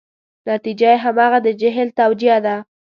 [0.49, 2.55] نتیجه یې همغه د جهل توجیه ده.